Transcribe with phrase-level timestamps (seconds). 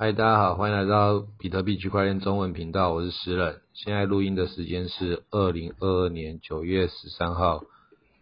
[0.00, 3.58] 嗨，大家好，欢迎来到比特币区块链中文频道，我是石冷。
[3.72, 7.64] 现在录音的时间是二零二二年九月十三号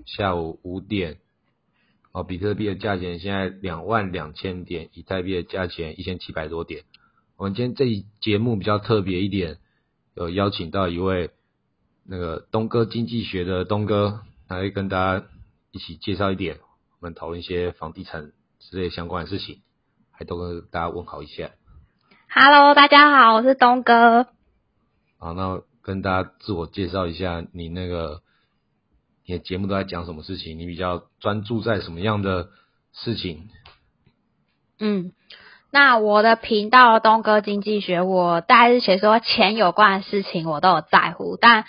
[0.07, 1.19] 下午五点。
[2.13, 6.85] 哦，比特币的价钱现在两万两千点，以太币的价钱一千七百多点。
[7.37, 9.59] 我们今天这一节目比较特别一点，
[10.15, 11.29] 有邀请到一位
[12.07, 15.27] 那个东哥经济学的东哥来跟大家
[15.73, 16.59] 一起介绍一点，
[17.01, 19.61] 我们讨论一些房地产之类相关的事情，
[20.11, 21.51] 还都跟大家问好一下。
[22.39, 24.27] Hello，大家好，我是东哥。
[25.19, 28.21] 好，那跟大家自我介绍一下，你那个
[29.25, 30.59] 你的节目都在讲什么事情？
[30.59, 32.49] 你比较专注在什么样的
[32.93, 33.49] 事情？
[34.79, 35.13] 嗯，
[35.71, 41.65] 那我的频道东哥经济学，我大概是写说钱有关的事情我都有在乎，但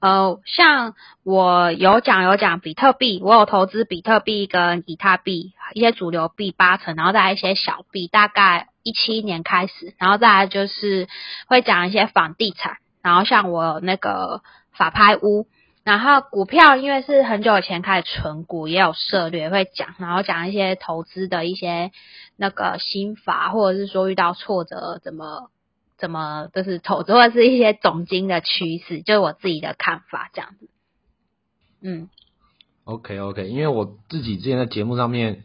[0.00, 0.94] 呃，像
[1.24, 11.08] 我有讲有讲比特币，我有投资比特币跟以太币一些主流币八成，然后再来一些小币，大概一七年开始，然后再来就是
[11.46, 15.46] 会讲一些房地产，然后像我那个法拍屋。
[15.82, 21.90] 然后股票因为是很久以前开始存股，也有涉略会讲，然后讲一些投资的一些
[22.36, 25.50] 那个心法，或者是说遇到挫折怎么
[25.96, 30.68] 怎么就是投资，或者是一些总经的趋势，就是我自己的看法这样子。
[31.80, 32.10] 嗯
[32.84, 35.44] OK OK，因为我自己之前在节目上面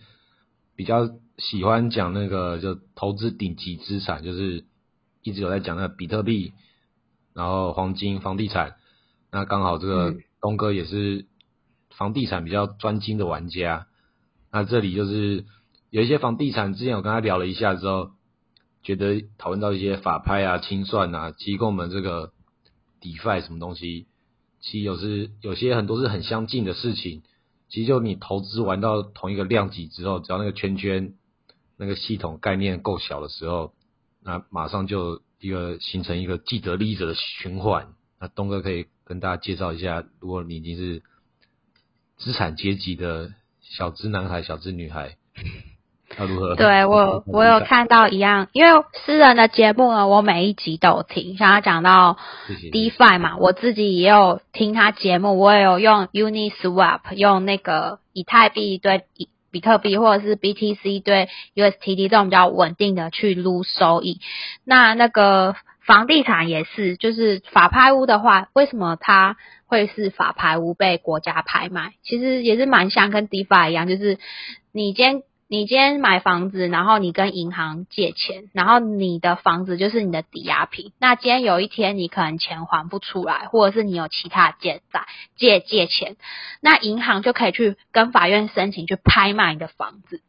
[0.75, 4.65] 比较喜欢讲那个就投资顶级资产，就是
[5.21, 6.53] 一直有在讲那个比特币，
[7.33, 8.75] 然后黄金、房地产。
[9.31, 11.25] 那刚好这个嗯东哥也是
[11.89, 13.87] 房地产比较专精的玩家。
[14.51, 15.45] 那这里就是
[15.89, 18.11] 有一些房地产，之前我跟他聊了一下之后，
[18.81, 22.31] 觉得讨论到一些法拍啊、清算啊，其实跟我们这个
[23.01, 24.07] DeFi 什么东西，
[24.61, 27.23] 其实有是有些很多是很相近的事情。
[27.67, 31.15] 其实就你投资玩到同一个量级之后，只要那个圈圈
[31.77, 33.73] 那个系统概念够小的时候，
[34.23, 37.87] 那马上就一个形成一个既得利益者的循环。
[38.19, 41.03] 那东哥可以跟大家介绍一下，如果你已经是
[42.17, 43.31] 资产阶级的
[43.61, 45.17] 小资男孩、小资女孩，
[46.17, 46.55] 要如何？
[46.55, 59.03] 对我我有看到一样，因为私人的节目呢，我每一集都有听，像他讲到 DeFi 嘛，我自己也有听他节目，我也有用 Uniswap 用那个以太币对
[59.55, 64.19] 比特币或者是 BTC 对 USDT 这种比较稳定的去撸收益。
[64.65, 65.55] 那那个
[65.85, 71.93] 房地产也是，就是法拍屋的话，为什么它会是法拍屋被国家拍卖？
[72.03, 74.19] 其实也是蛮像跟 DeFi 一样，就是
[74.73, 80.91] 你今天你今天买房子，然后你跟银行借钱，然后你的房子就是你的抵押品。
[80.99, 86.15] 那今天有一天你可能钱还不出来，或者是你有其他借债借借钱，
[86.61, 90.21] 那银行就可以去跟法院申请去拍卖你的房子。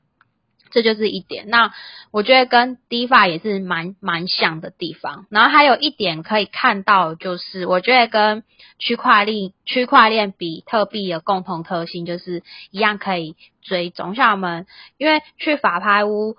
[0.76, 1.48] 这就是一点。
[1.48, 1.72] 那
[2.10, 5.24] 我觉得跟 DeFi 也是蛮蛮像的地方。
[5.30, 8.42] 然后还有一点可以看到，就是我觉得跟
[8.78, 14.14] 区块链区块链比特币的共同特性就是一样可以追踪。
[14.14, 14.66] 像我们
[14.98, 16.36] 因为去法拍屋。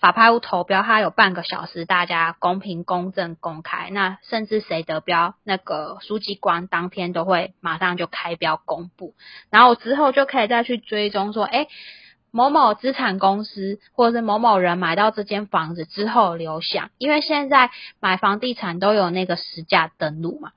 [0.00, 3.90] 法拍屋投标，它有半个小时，大家公平、公正、公开。
[3.90, 9.12] 那甚至谁得标，那个书记官当天都会马上就开标公布，
[9.50, 11.66] 然后之后就可以再去追踪说，哎，
[12.30, 17.70] 某某资产公司或者是某某人买到这间房子之后留下，因为现在
[18.00, 20.52] 买房地产都有那个实价登录嘛，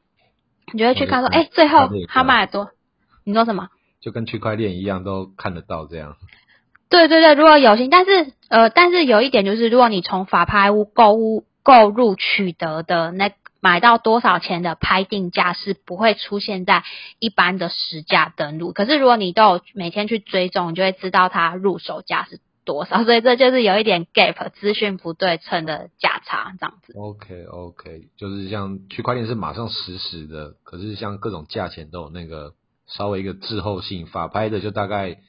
[0.71, 2.69] 你就会去看说，哎，最后他卖了多？
[3.23, 3.69] 你说什么？
[4.01, 6.17] 就跟区块链一样，都看得到这样。
[6.89, 13.31] 对对对，如果有心，但是呃，但是有一点就是，如果你从法拍屋购物购入取得的那
[13.63, 16.83] 买到多少钱的拍定价是不会出现在
[17.19, 18.73] 一般的实价登录。
[18.73, 23.03] 可是如果你都有每天去追踪，你就会知道它入手价是多少。
[23.07, 26.93] 所以这就是有一点 gap 资讯不对称的价差这样子。
[26.97, 35.19] OK OK，就是像区块链是马上实时的，可是像各种价钱都有那个稍微一个滞后性，法拍的就大概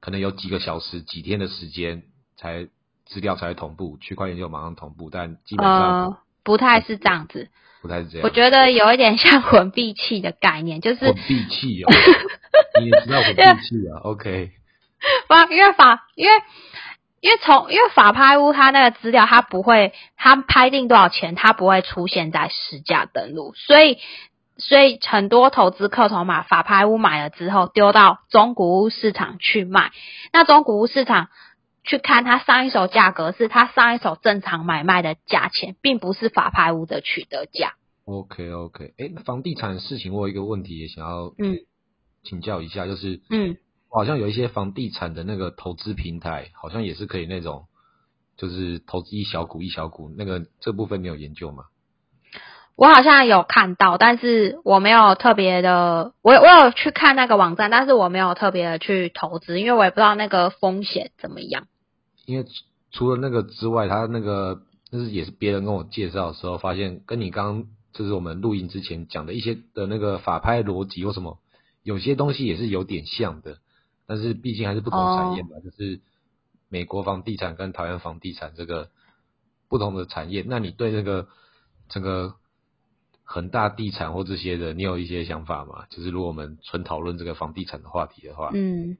[0.00, 2.04] 可能有几个小时、几天的时间
[2.38, 2.66] 才
[3.04, 7.50] 资料才会同步，区块链就马上同步，但基本上呃，不太是这样子。
[7.84, 8.24] 不太是这样。
[8.24, 11.92] 我觉得有一点像混币器的概念，就是混闭器哦，
[12.80, 14.52] 你也知道混币器啊？OK，
[15.28, 16.32] 法因为法因为
[17.20, 23.98] 因为从因为法拍屋它那个资料它不会，它拍定多少钱，它不会出现在实价登录，所以
[24.56, 29.92] 所以很多投资客从买法拍屋买了之后，丢到中古屋市场去卖，
[30.32, 31.28] 那中古屋市场。
[31.84, 37.74] 去看它上一手价格是它上一手正常买卖的价钱，并不是法拍屋的取得价。
[38.06, 41.58] OK OK，哎，房地产的事情我有一个问题也想要嗯
[42.22, 43.56] 请教一下，就是嗯
[43.90, 47.66] 好像有一些房地产的那个投资平台，好像也是可以那种
[48.36, 51.64] 就是投资一小股一小股，那个这部分你有研究吗？
[52.76, 61.68] 我好像有看到，但是我没有特别的，我我有去看那个网站，但是我没有特别的去投资，因为我也不知道那个风险怎么样。
[62.26, 62.46] 因为
[62.90, 71.38] 除了那个之外，他那个那是也是别人跟我介绍的时候，发现跟你刚刚就是我们录音之前讲的一些的那个法拍逻辑或什么，
[71.82, 73.58] 有些东西也是有点像的，
[74.06, 76.00] 但是毕竟还是不同产业嘛，就是
[76.68, 78.90] 美国房地产跟台湾房地产这个
[79.68, 80.44] 不同的产业。
[80.46, 81.28] 那你对那个
[81.88, 82.34] 整个
[83.22, 85.86] 恒大地产或这些的，你有一些想法吗？
[85.90, 88.98] 就是如果我们纯讨论这个房地产的话题的话，嗯，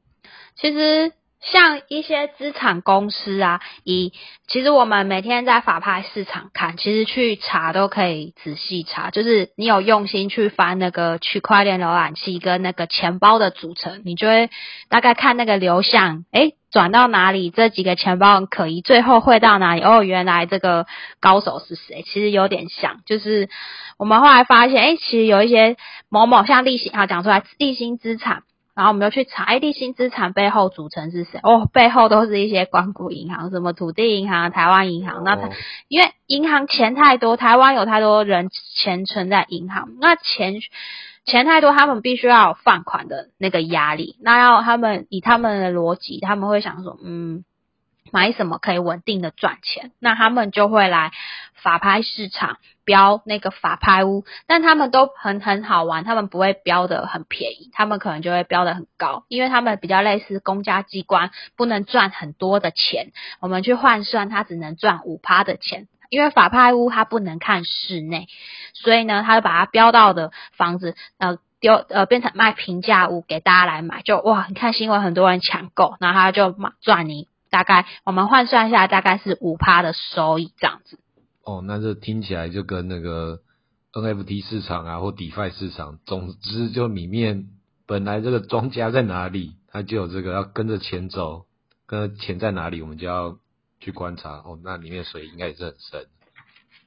[0.57, 4.15] 其实像一些资产公司啊，以
[4.49, 14.49] 其实我们每天在法拍市场看，其实去查都可以仔细查，就是你有用心去翻那个区块链浏览器跟那个钱包的组成，你就会
[14.89, 19.83] 大概看那个流向，诶，转到哪里，这几个钱包很可疑，最后会到哪里？
[19.83, 20.87] 哦，原来这个
[21.21, 22.03] 高手是谁？
[22.03, 23.51] 其实有点像，就是
[23.99, 25.77] 我们后来发现，诶，其实有一些
[26.09, 28.45] 某某像立新啊，讲出来立新资产。
[28.75, 31.39] 然后我们就去查，哎，立新资产背后组成是谁？
[31.43, 35.23] 哦，背后都是一些光谷银行、什么土地银行、台湾银行。
[35.25, 35.49] 那它
[35.89, 40.55] 因为银行钱太多，台湾有太多人钱存在银行，那钱
[41.25, 44.17] 钱太多，他们必须要有放款的那个压力。
[44.21, 47.45] 那要他们以他们的逻辑，他们会想说，嗯，
[48.13, 49.93] 买什么可以稳定的赚钱？
[49.99, 51.13] 那他们就会来
[51.55, 63.13] 法拍市场标那个法拍屋，但他们都很很好玩，他们不会标的很便宜，他们可能就会标的很高，因为他们比较类似公家机关，不能赚很多的钱。
[63.41, 68.29] 我们去换算，它只能赚五趴的钱，因为法拍屋它不能看室内，
[68.75, 71.39] 所以呢，他就把它标到的房子，呃。
[71.61, 80.99] 丢呃变成卖平价屋给大家来买，就哇，你看新闻很多人抢购，然后他就买赚你大概我们换算下来大概是五趴的收益这样子。
[81.45, 83.39] 哦，那这听起来就跟那个
[83.93, 87.45] NFT 市场啊或 DeFi 市场，总之就里面
[87.87, 91.45] 本来这个庄家在哪里，它就有这个要跟着钱走，
[91.87, 93.37] 跟着钱在哪里，我们就要
[93.79, 94.31] 去观察。
[94.31, 96.07] 哦，那里面水应该也是很深。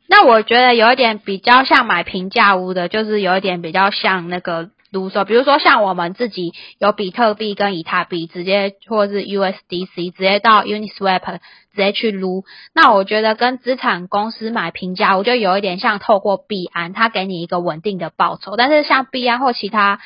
[0.10, 11.40] 那我觉得有一点比较像买平价屋的，就是有一点比较像那个撸手，比如说像我们自己有比特币跟以太币，直接或者是 USDC 直接到 Uniswap
[11.74, 12.46] 直接去撸。
[12.74, 18.56] 那我觉得跟资产公司买平价，我觉得有一点像透过币安，它给你一个稳定的报酬。
[18.56, 20.00] 但是像币安或其他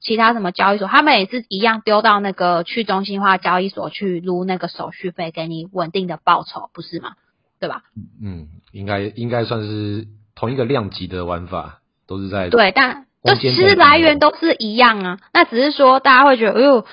[0.00, 7.14] 其他什么交易所，他们也是一样丢到那个去中心化交易所去撸那个手续费，给你稳定的报酬，不是吗？
[7.58, 7.82] 对吧？
[8.22, 10.06] 嗯，应该应该算是
[10.36, 15.18] 同一个量级的玩法，都是在对，但就其实来源都是一样啊。
[15.32, 16.84] 那只是说大家会觉得，哎呦，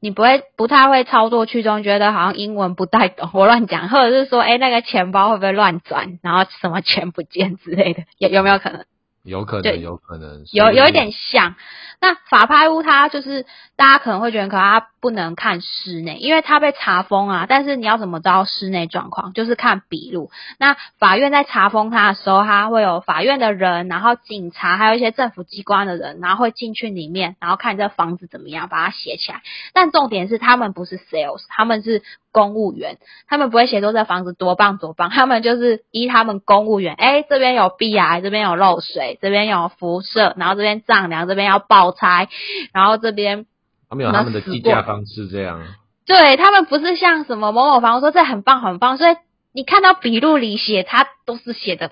[0.00, 8.84] 你不会不太会操作去中，觉得好像英文不太懂，我乱讲，或者是说，哎，那个钱包会不会乱转，然后什么钱不见之类的，有有没有可能？
[9.28, 11.54] 有可能，有可能，有有一点像。
[12.00, 13.44] 那法拍屋它就是
[13.74, 17.46] 大家可能会觉得，可它不能看室内，因为它被查封啊。
[17.48, 19.32] 但是你要怎么知道室内状况？
[19.32, 20.30] 就是看笔录。
[20.60, 29.42] 那法院在查封它的时候，它会有法院的人，然后警察，还有一些政府机关的人，然后会进去里面，然后看这房子怎么样，把它写起来。
[29.72, 42.28] 但重点是，他们不是 sales，他们是公务员，他们不会写说这房子多棒多棒，他们就是依他们公务员，哎，这边有壁癌，这边有漏水，这边有辐射，然后这边丈量，这边要爆拆，
[42.72, 43.46] 然后这边
[43.88, 45.62] 他们有他们的计价方式，这样。
[46.06, 49.16] 对他们不是像什么某某房说这很棒很棒，所以
[49.52, 51.90] 你看到笔录里写，他都是写的，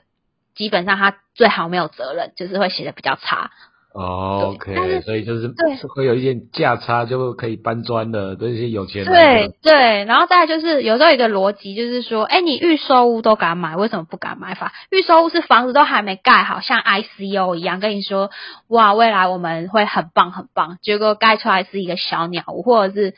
[0.54, 3.50] 基本上他最好没有责任，就是会写的比较差。
[3.96, 9.12] 哦，OK，所以就是对会有一点价差，就可以搬砖的这些有钱人。
[9.12, 14.70] 对对，然后再就是有时候一个逻辑就是说，哎，你预售屋都敢买，为什么不敢买房？
[14.90, 18.30] 预售屋是房子都还没盖好，像 ICO 一样，跟你说
[18.68, 23.14] 哇，未来我们会很棒很棒，结果盖出来是一个小鸟屋，或者是。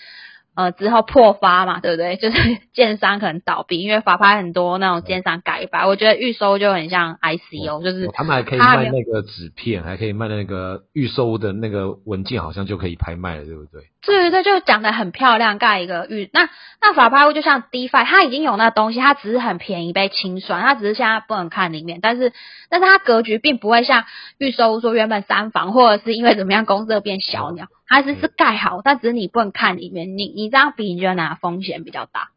[0.59, 2.17] 呃，之后破发嘛，对不对？
[2.19, 5.87] 就是建商可能倒闭，因为法拍很多那种建商改版。
[5.87, 13.83] 我觉得预收就很像 ICO，就是他们还可以卖那个纸片，还可以卖那个预收的那个文件，好像就可以拍卖了，对不对？
[14.01, 16.49] 对对，就讲的很漂亮，盖一个预那
[16.81, 22.33] 那法拍屋就像 DeFi，它已经有那东西，它只是很便宜被清算，它只是现在不能看里面，但是
[22.71, 24.05] 但是它格局并不会像
[24.39, 27.67] 预收屋说原本三房，或者是因为怎么样公司变小鸟。
[27.89, 30.17] 它是是盖好，但只是你不能看里面。
[30.17, 32.29] 你你这样比，你觉得哪风险比较大？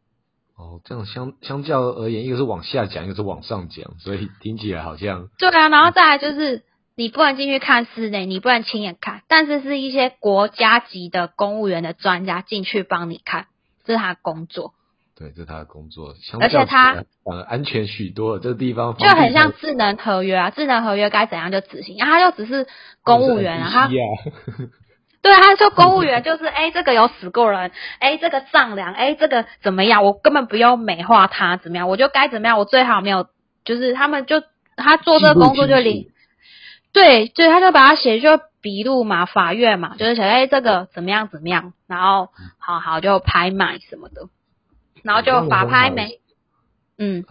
[0.57, 5.69] 哦，这样相相较而言，一个是往下讲，一个是往上讲，所以听起来好像对啊。
[5.69, 6.63] 然后再来就是
[7.01, 13.48] 你不能进去看室内，你不能亲眼看，但是是一些国家级的公务员的专家进去帮你看，
[13.84, 14.75] 这是他的工作。
[15.15, 16.93] 对，这是他的工作，而且他
[17.25, 18.38] 反而安全许多。
[18.38, 22.67] 这个地方就很像智能合约啊，智能合约该怎样就执行，然后他就只是
[23.03, 23.89] 公务员啊，他。
[25.24, 30.03] 对，他说公务员就是，哎，这个有死过人，哎，这个丈量，哎，这个怎么样？
[30.03, 32.60] 我根本不用美化他怎么样，我就该怎么样？
[32.60, 33.25] 我最好没有，
[33.65, 34.43] 就是他们就
[34.75, 36.10] 他做这个工作就领，
[36.93, 44.29] 对，对，他就把它写就笔录嘛，法院嘛，就是写，哎，这个怎么样怎么样，然后好好就拍卖什么的，
[45.03, 46.19] 然后就法拍没，
[46.98, 47.24] 嗯。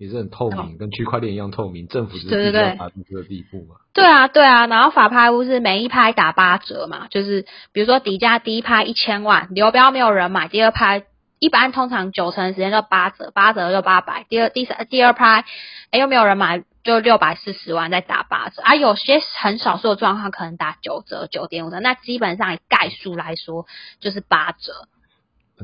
[0.00, 1.86] 也是很透明，跟区块链一样透明。
[1.86, 3.76] 政府是比较达到这个地步嘛？
[3.92, 4.66] 对啊，对啊。
[4.66, 11.04] 然后法拍屋是每一拍打八折嘛，就是比如说底价第一拍一千万，流标没有人买，第二拍
[11.38, 14.24] 一般通常九成时间就八折，八折就八百。
[14.30, 15.44] 第二、第三、第二拍
[15.90, 18.62] 哎又没有人买，就六百四十万再打八折。
[18.62, 23.66] 啊，有些很少数的状况可能打九折、九点五折，那基本上以概数来说
[24.00, 24.88] 就是八折。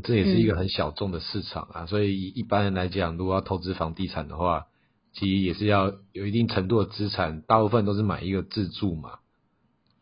[0.05, 4.67] 这也是一个很小众的市场啊，所以一般人来讲，如果要投资房地产的话，
[5.15, 9.21] 其实也是要有一定程度的资产，大部分都是买一个自住嘛。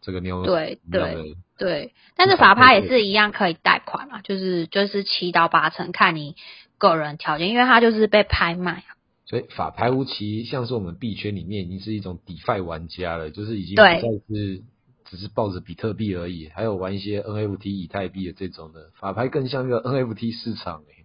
[0.03, 6.35] 这个你有对对对，但是法拍也是一样可以贷款嘛，就是就是七到八成，看你
[6.77, 8.94] 个人条件，因为它就是被拍卖啊。
[9.27, 14.63] 所以法牌无奇像是我们币圈里面已经是一种 DeFi 玩家了，就是已经不再是。
[15.11, 21.05] 只是抱着比特币而已，还有玩一些 NFT 以太币的这种的法牌，更像一个 NFT 市场诶，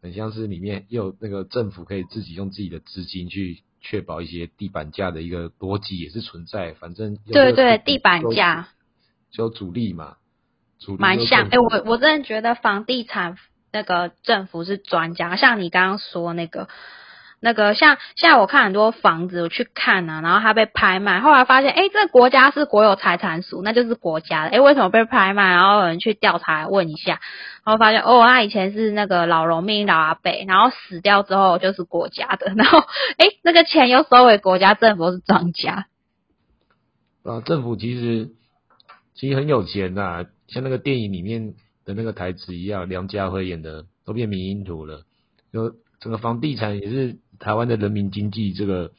[0.00, 8.70] 很像是里面有那个政府可以自己用自己的资金去确保一些地板价的一个逻辑也是存在，反正对对地板价
[9.30, 10.16] 就主力嘛，
[10.78, 13.36] 主力蛮像诶，我我真的觉得房地产
[13.70, 16.68] 那个政府是专家，像你刚刚说那个。
[17.42, 25.48] 那个像现在我看很多房子，我去看啊，然后它被拍卖，后来发现，哎，这个国家是国有财产署，那就是国家的，哎，为什么被拍卖？
[25.48, 27.18] 然后有人去调查问一下，
[27.64, 32.80] 然后发现，哦，他以前是那个老农民老阿伯，然后死掉之后就是国家的， 然后，
[33.16, 35.86] 哎，那个钱又收回国家，政府是庄家。
[37.24, 38.28] 啊，政府其实
[39.14, 41.54] 其实很有钱呐，像那个电影里面
[41.86, 45.04] 的那个台词一样，梁家辉演的都变民营图了，
[45.54, 45.70] 就
[46.00, 47.16] 整个房地产也是。
[47.40, 48.92] 台湾的人民经济这个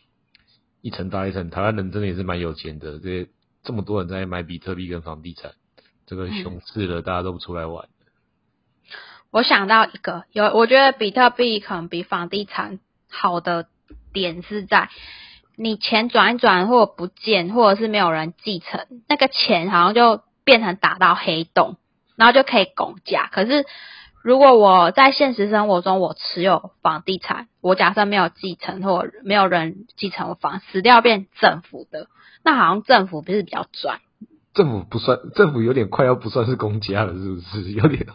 [0.81, 2.97] 一层搭一层，台湾人真的也是蛮有钱的。
[2.97, 3.29] 这
[3.63, 5.51] 这么多人在买比特币跟房地产，
[6.07, 7.87] 这个熊市了，大家都不出来玩。
[9.29, 12.79] 我想到一个，有我觉得比特币可能比房地产
[13.09, 13.67] 好的
[14.11, 14.89] 点是在，
[15.55, 21.77] 你钱转一转或不见，或者是没有人继承，那个钱好像就变成打到黑洞，
[22.15, 23.29] 然后就可以拱价。
[23.31, 23.67] 可是。
[24.23, 32.07] 如果我在现实生活中我持有房地产，我假设没有继承或没有人继承我房，死掉变政府的，
[32.43, 33.99] 那好像政府不是比较赚？
[34.53, 37.71] 政府不算，政府有点快要不算是公家了，是不是？
[37.71, 38.05] 有点，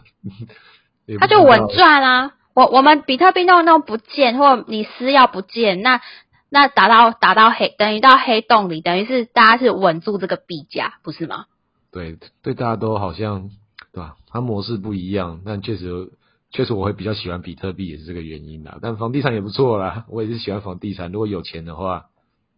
[1.19, 2.33] 他就稳赚啊！
[2.53, 6.01] 我我们比特币弄弄不见，或你私要不见，那
[6.49, 11.45] 那打到打到黑，等于到黑洞里，等于是大家是稳住这个币价，不是吗？
[11.91, 13.49] 对，对，大家都好像。
[13.97, 14.15] 对吧？
[14.27, 16.11] 它模式不一样，但确实，
[16.51, 18.77] 确实我会比较喜欢比特币，也是这个原因啦。
[18.79, 21.11] 但房地产也不错啦，我也是喜欢房地产。
[21.11, 22.05] 如果有钱的话，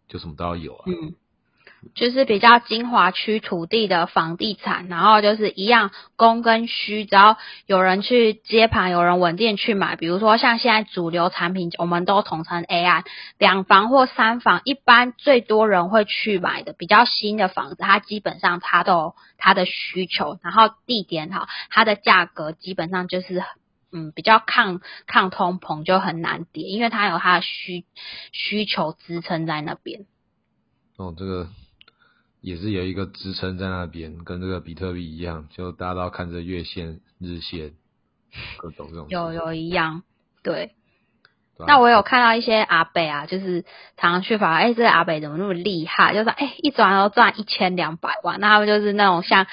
[0.09, 0.83] 就什么都要有啊。
[0.87, 1.13] 嗯，
[1.95, 9.95] 就是比较精华区土地的房地产，然后就是一样供跟需，只要有人去接盘，有人稳定去买。
[9.95, 13.03] 比如说像现在主流产品，我们都统称 AI，
[13.37, 19.15] 两房或三房，一般最多人会去买的比较新的房子，它基本上它都。
[19.41, 23.41] 它的需求，然后地点好，它的价格基本上就是
[23.89, 27.85] 嗯比较抗抗通膨，就很难跌，因为它有它的需
[28.33, 30.01] 需求支撑在那边。
[30.97, 31.47] 哦，这个
[32.41, 37.73] 也是有一个支撑在那边，跟这个比特币一样，就大家都要看着月线、日线
[38.57, 39.07] 各种这种。
[39.09, 40.03] 有有一样，
[40.43, 40.71] 对。
[41.67, 43.63] 那我有看到一些阿北啊，就是
[43.97, 46.13] 常常去法，哎，这个阿北怎么那么厉害？
[46.13, 48.39] 就是哎，一转都赚一千两百万。
[48.39, 49.45] 那他们就是那种像。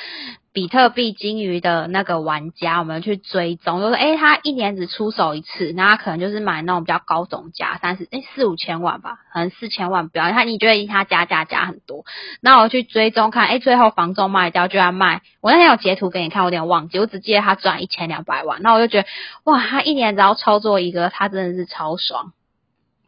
[0.56, 10.30] 比特币金鱼的那个玩家，我们去追踪，就说，哎，他一年只出手一次，那他可能就是买那种比较高总价，三十，哎，四五千万吧，可能四千万不要。
[10.30, 12.06] 他你觉得他加价加很多，
[12.40, 15.20] 那我去追踪看，哎，最后房仲卖掉就要卖。
[15.42, 18.62] 我那天有截图给你看，我有点忘记，我只记得他赚一千两百万。
[18.62, 19.08] 那我就觉得，
[19.44, 22.32] 哇，他一年只要操作一个，他真的是超爽。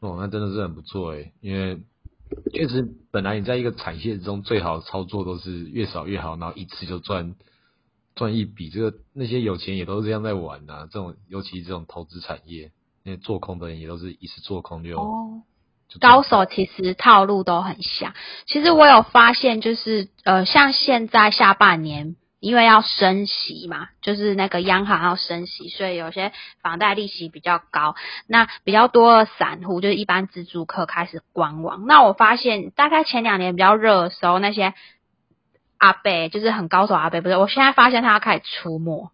[0.00, 1.78] 哦，那真的是很不错哎，因为。
[2.52, 7.34] 确实，本来你在一个产线中最好操作都是越少越好，然后一次就赚
[8.14, 8.70] 赚一笔。
[8.70, 10.88] 这个那些有钱也都是这样在玩呐。
[10.90, 12.72] 这种尤其这种投资产业，
[13.04, 14.98] 那做空的人也都是一次做空就。
[14.98, 15.42] 哦。
[16.00, 18.12] 高手其实套路都很像。
[18.46, 27.96] 其实我有发现，就是呃，像现在下半年因为要升息嘛，就是那个央行要升息，所以有些房贷利息比较高。
[28.26, 31.86] 那比较多的散户就是一般自住客开始观望。
[31.86, 34.74] 那我发现大概前两年比较热的时候，那些
[35.78, 37.36] 阿贝就是很高手阿贝，不是？
[37.36, 39.10] 我现在发现他要开始出没。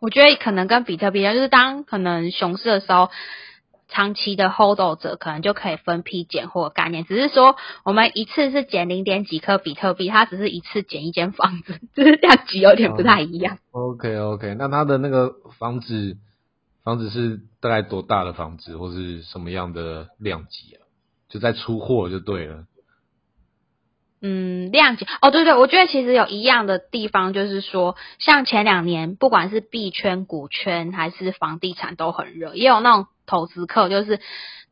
[0.00, 3.10] 我觉得可能跟比特币一样，就是当可能熊市的时候。
[3.90, 13.58] 长期的 hold 者可能就可以分批减货概念，只是说我们一次是减零点几颗比特币，它只是一次减一间房子，就是量级有点不太一样。
[13.72, 16.16] OK OK，那它的那个房子
[16.84, 20.80] 房子是大概多大的房子，或是什么样的量级啊？
[21.28, 22.64] 就在出货就对了。
[24.22, 33.06] 嗯，量级哦，对对，我觉得其实有一样的地方，就是说，像前两年不管是币圈、股圈还是房地产都很热，也有那种。
[33.30, 34.20] 投资客就是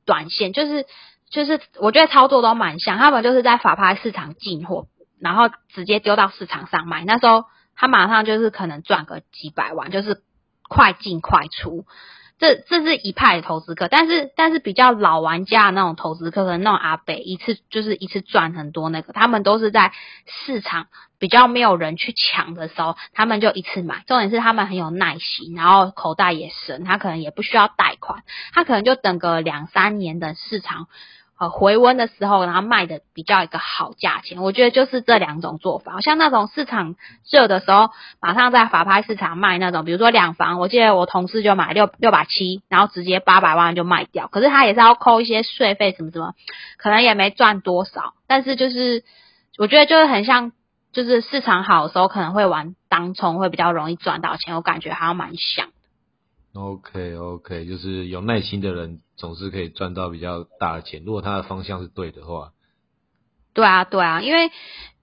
[0.04, 0.84] 短线，就是
[1.30, 4.88] 就是我觉得操作都蛮像，他们就是在法拍市场进货，
[5.20, 7.44] 然后直接丢到市场上卖，那时候
[7.76, 10.22] 他马上就是可能赚个几百万，就是
[10.68, 11.86] 快进快出。
[12.38, 19.92] 这这是一派投资客，但是但是比较老玩家的那种投资客，可能那种阿北一次就是一次赚很多那个，他们都是在
[20.26, 20.86] 市场
[21.18, 24.04] 比较没有人去抢的时候，他们就一次买。
[24.06, 30.86] 重点是他们很有耐心，然后口袋也深，他可能也不需要贷款，他可能就等个两三年的市场。
[31.38, 36.00] 呃，回温的时候，然后卖的比较一个好价钱，我觉得就是这两种做法。
[36.00, 36.96] 像那种市场
[37.30, 37.90] 热的时候，
[38.20, 44.26] 马上在法拍市场卖那种，比如说两房，我记得我同事就买六六百七，然后直接八百万就卖掉。
[44.26, 46.34] 可是他也是要扣一些税费什么什么，
[46.76, 48.14] 可能也没赚多少。
[48.26, 49.04] 但是就是
[49.58, 50.50] 我觉得就是很像，
[50.92, 54.56] 就是市场好的时候可能会玩当冲，会比较容易赚到钱。
[54.56, 55.68] 我感觉好像蛮像。
[56.54, 61.04] OK OK，就是有耐心的人总是可以赚到比较大的钱。
[61.04, 62.52] 如果他的方向是对的话，
[63.54, 64.50] 对啊对啊，因为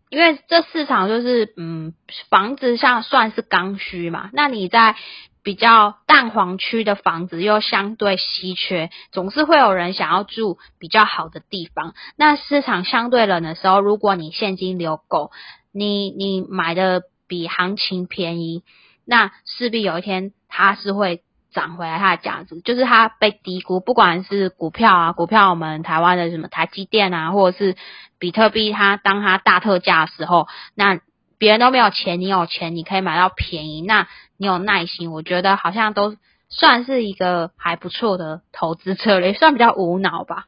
[0.10, 1.94] 因为这市场就是嗯，
[2.30, 4.32] 房子像算是刚需嘛。
[4.34, 4.96] 那你在
[5.44, 11.94] 比较淡黄区的房子又相对稀缺，总是会有人想要住比较好的地方。
[12.18, 15.32] 那市场相对冷的时候，如果你现金流够，
[15.72, 18.64] 你你买的比行情便宜，
[19.06, 21.22] 那势必有一天它是会。
[21.56, 27.76] 涨回来它的价值，就是它被低估，不管是股票啊，股票我们台湾的什么台积电啊，或者是
[28.20, 31.00] 比特币，它当它大特价的时候，那
[31.38, 36.16] 别人都没有钱，你有钱，你可以买到便宜，那你有耐心，我觉得好像都
[36.50, 40.46] 算是一个还不错的投资策略，算比较无脑吧，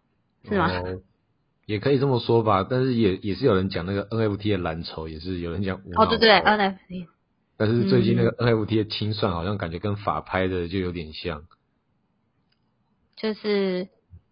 [0.47, 0.69] 是吗？
[1.65, 7.07] 也可以这么说吧，但是也也是有人讲那个 NFT 的蓝筹，也是有人讲哦，对对，NFT。
[7.59, 11.45] 但是最近那个 NFT 的清算好像感觉跟法拍的就有点像，
[13.15, 13.87] 就是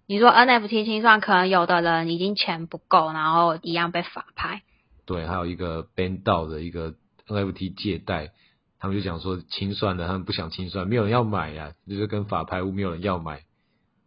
[0.06, 4.62] 你说 NFT 清算，可能有的人已经钱不够，然后一样被法拍。
[5.06, 6.94] 对，还有一个 ban 到的一个
[7.28, 8.32] NFT 借贷，
[8.78, 13.42] 他们就讲说清算的，他们不想清算，没有人要买呀，就是跟法拍屋没有人要买，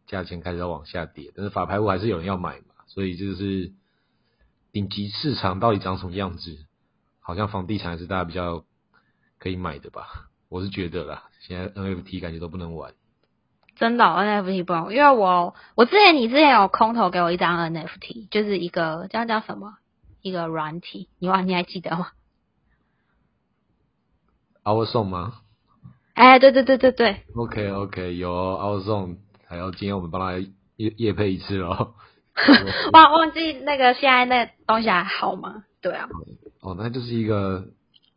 [0.07, 3.73] 价钱开始要往下跌，但是法拍屋还是有人要买嘛，所以就是
[4.71, 6.57] 顶级市场到底长什么样子？
[7.19, 8.65] 好像房地产还是大家比较。
[9.39, 12.93] 可以买的吧，我是觉得啦，现在 NFT 感觉都不能玩。
[13.77, 19.77] 真的 NFT 不能，因为我我之前你之前有空投给我一张 NFT，就是一个叫叫什么
[20.21, 22.09] 一个软体，你忘你还记得吗
[24.65, 25.35] ？Our Song 吗？
[26.15, 27.23] 哎，对对对对对。
[27.37, 30.39] OK OK，有 Our Song，还要今天我们帮他
[30.75, 31.95] 夜夜配一次哦。
[32.93, 35.65] 忘忘记那个现在那东西还好吗？
[35.81, 36.09] 对啊。
[36.61, 37.69] 哦，那就是一个。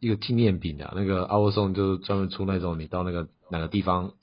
[0.02, 4.14] 一个纪念品啊，那个阿沃松就专门出那种你到那个哪个地方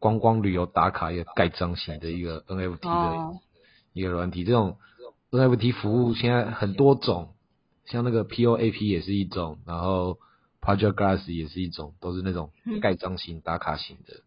[0.00, 3.40] 观光旅游打卡一个盖章型的一个 NFT 的
[3.92, 4.76] 一个软体，这种
[5.30, 7.34] NFT 服务现在很多种，
[7.84, 10.18] 像那个 POAP 也是一种，然后
[10.60, 12.50] Project Glass 也是一种，都是那种
[12.82, 14.22] 盖章型打卡型的，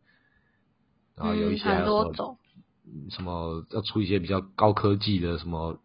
[1.17, 2.37] 然后有一些很多种，
[3.09, 5.79] 什么要出一些比较高科技的，什么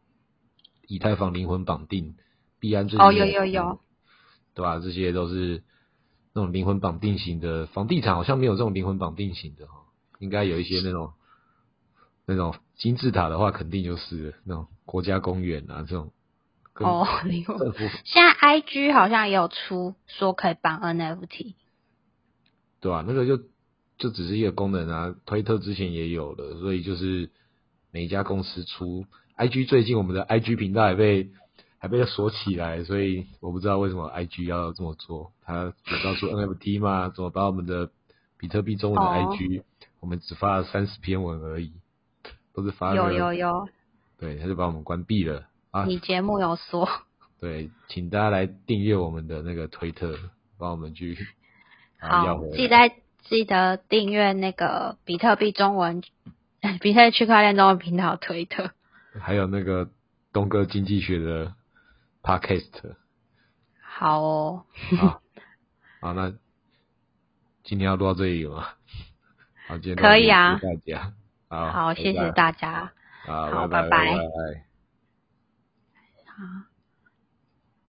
[0.87, 2.15] 以太坊灵魂绑定，
[2.61, 3.81] 币安最近哦有有有。
[4.59, 4.81] 对吧？
[4.81, 5.63] 这些都是
[6.33, 9.85] 那种灵魂绑定型的，房地产好像没有这种灵魂绑定型的哈，
[10.19, 11.13] 应该有一些那种
[12.27, 16.13] 那种金字塔的话，肯定就是那种国家公园啊这种。
[16.75, 17.07] 哦，
[18.05, 21.55] 现在 I G 好像也有出说可以绑 N F T。
[22.81, 23.05] 对啊？
[23.07, 23.37] 那个就
[23.97, 27.31] 就只是一个功能啊，推特之前也有了，所以就是
[27.93, 31.31] 每一家公司出 I G，最近我们的 I G 频道也被。
[31.79, 35.33] 还被锁起来，所以我不知道为什么 IG 要这么做。
[35.45, 37.09] 他有告诉 NFT 吗？
[37.15, 37.91] 怎么把我们的
[38.37, 39.63] 比特币中文的 IG，
[40.01, 41.73] 我们只发了三十篇文而已，
[42.53, 43.69] 都是发有有有。
[44.19, 45.85] 对，他就把我们关闭了啊。
[45.85, 46.89] 你节目有说？
[47.41, 50.19] 对，请大家来订阅我们的那个推特，
[50.59, 51.17] 帮我们去
[52.01, 52.91] 好，记得
[53.23, 56.03] 记得订阅那个比特币中文，
[56.83, 58.73] 比特币区块链中文频道推特。
[59.21, 59.89] 还有那个
[60.33, 61.55] 东哥经济学的
[62.23, 62.95] podcast
[63.81, 64.67] 好哦，
[64.99, 65.23] 好，
[66.01, 66.33] 好，那
[67.65, 68.67] 今天要录到这里了吗？
[69.67, 71.13] 好，今天可以啊大家，
[71.49, 72.93] 好，好，谢谢大家。
[73.27, 74.65] 好，拜拜拜拜拜。
[76.27, 76.68] 好。